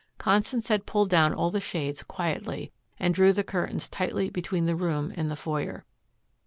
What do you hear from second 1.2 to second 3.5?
all the shades quietly, and drew the